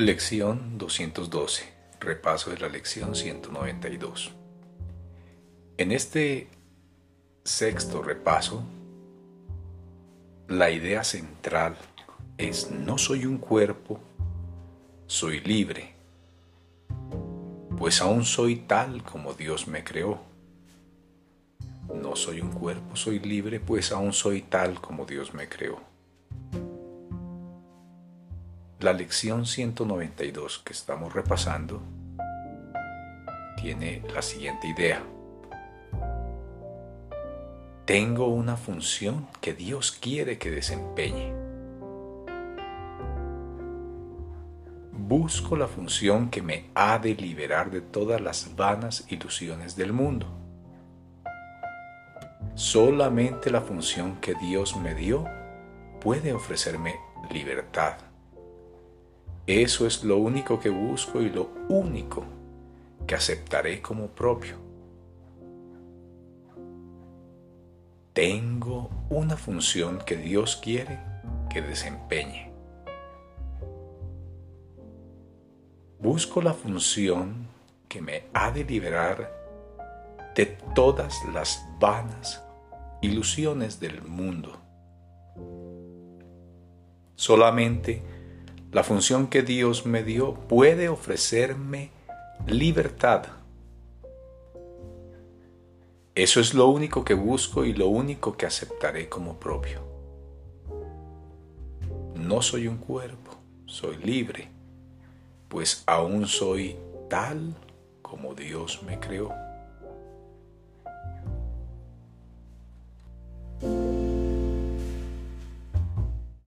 Lección 0.00 0.78
212. 0.78 1.74
Repaso 2.00 2.48
de 2.48 2.56
la 2.56 2.70
lección 2.70 3.14
192. 3.14 4.32
En 5.76 5.92
este 5.92 6.48
sexto 7.44 8.00
repaso, 8.00 8.62
la 10.48 10.70
idea 10.70 11.04
central 11.04 11.76
es 12.38 12.70
no 12.70 12.96
soy 12.96 13.26
un 13.26 13.36
cuerpo, 13.36 14.00
soy 15.06 15.40
libre, 15.40 15.92
pues 17.76 18.00
aún 18.00 18.24
soy 18.24 18.56
tal 18.56 19.02
como 19.02 19.34
Dios 19.34 19.68
me 19.68 19.84
creó. 19.84 20.22
No 21.94 22.16
soy 22.16 22.40
un 22.40 22.52
cuerpo, 22.52 22.96
soy 22.96 23.18
libre, 23.18 23.60
pues 23.60 23.92
aún 23.92 24.14
soy 24.14 24.40
tal 24.40 24.80
como 24.80 25.04
Dios 25.04 25.34
me 25.34 25.46
creó. 25.46 25.89
La 28.80 28.94
lección 28.94 29.44
192 29.44 30.62
que 30.64 30.72
estamos 30.72 31.12
repasando 31.12 31.82
tiene 33.60 34.02
la 34.14 34.22
siguiente 34.22 34.68
idea. 34.68 35.02
Tengo 37.84 38.28
una 38.28 38.56
función 38.56 39.28
que 39.42 39.52
Dios 39.52 39.92
quiere 39.92 40.38
que 40.38 40.50
desempeñe. 40.50 41.34
Busco 44.92 45.58
la 45.58 45.66
función 45.68 46.30
que 46.30 46.40
me 46.40 46.70
ha 46.74 46.98
de 46.98 47.14
liberar 47.14 47.70
de 47.70 47.82
todas 47.82 48.18
las 48.22 48.56
vanas 48.56 49.04
ilusiones 49.10 49.76
del 49.76 49.92
mundo. 49.92 50.26
Solamente 52.54 53.50
la 53.50 53.60
función 53.60 54.16
que 54.22 54.34
Dios 54.36 54.74
me 54.78 54.94
dio 54.94 55.26
puede 56.00 56.32
ofrecerme 56.32 56.94
libertad 57.30 58.09
eso 59.50 59.84
es 59.84 60.04
lo 60.04 60.18
único 60.18 60.60
que 60.60 60.68
busco 60.68 61.20
y 61.20 61.28
lo 61.28 61.50
único 61.68 62.24
que 63.04 63.16
aceptaré 63.16 63.82
como 63.82 64.06
propio. 64.06 64.54
Tengo 68.12 68.90
una 69.08 69.36
función 69.36 69.98
que 70.06 70.16
Dios 70.16 70.54
quiere 70.54 71.00
que 71.48 71.62
desempeñe. 71.62 72.52
Busco 75.98 76.40
la 76.40 76.54
función 76.54 77.48
que 77.88 78.00
me 78.00 78.26
ha 78.32 78.52
de 78.52 78.64
liberar 78.64 79.32
de 80.36 80.46
todas 80.76 81.24
las 81.34 81.66
vanas 81.80 82.40
ilusiones 83.02 83.80
del 83.80 84.00
mundo. 84.02 84.60
Solamente 87.16 88.19
la 88.72 88.84
función 88.84 89.26
que 89.26 89.42
Dios 89.42 89.84
me 89.84 90.04
dio 90.04 90.34
puede 90.34 90.88
ofrecerme 90.88 91.90
libertad. 92.46 93.24
Eso 96.14 96.40
es 96.40 96.54
lo 96.54 96.68
único 96.68 97.04
que 97.04 97.14
busco 97.14 97.64
y 97.64 97.72
lo 97.72 97.88
único 97.88 98.36
que 98.36 98.46
aceptaré 98.46 99.08
como 99.08 99.38
propio. 99.40 99.82
No 102.14 102.42
soy 102.42 102.68
un 102.68 102.76
cuerpo, 102.76 103.32
soy 103.66 103.96
libre, 103.96 104.48
pues 105.48 105.82
aún 105.86 106.26
soy 106.26 106.76
tal 107.08 107.56
como 108.02 108.34
Dios 108.34 108.82
me 108.84 109.00
creó. 109.00 109.49